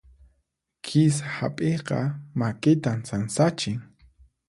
Kisa 0.85 1.27
hap'iyqa 1.35 1.99
makitan 2.39 2.99
sansachin. 3.09 3.79